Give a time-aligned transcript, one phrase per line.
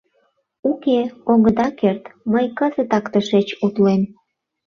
[0.69, 0.99] Уке,
[1.31, 4.01] огыда керт, мый кызытак тышеч утлем.